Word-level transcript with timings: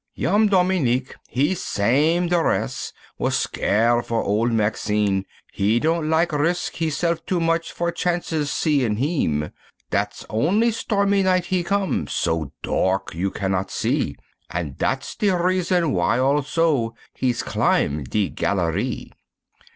Young 0.15 0.47
Dominique 0.47 1.13
he's 1.29 1.61
sam' 1.61 2.27
de 2.27 2.43
res', 2.43 2.91
was 3.19 3.37
scare 3.37 4.01
for 4.01 4.23
ole 4.23 4.47
Maxime, 4.49 5.25
He 5.53 5.79
don't 5.79 6.09
lak 6.09 6.31
risk 6.31 6.73
hese'f 6.77 7.23
too 7.27 7.39
moche 7.39 7.71
for 7.71 7.91
chances 7.91 8.49
seein' 8.51 8.95
heem, 8.95 9.51
Dat's 9.91 10.25
only 10.27 10.71
stormy 10.71 11.21
night 11.21 11.45
he 11.45 11.63
come, 11.63 12.07
so 12.07 12.51
dark 12.63 13.13
you 13.13 13.29
can 13.29 13.51
not 13.51 13.69
see, 13.69 14.15
An 14.49 14.73
dat's 14.75 15.15
de 15.15 15.29
reason 15.37 15.93
w'y 15.93 16.17
also, 16.17 16.95
he's 17.13 17.43
climb 17.43 18.03
de 18.03 18.31
gallerie. 18.31 19.11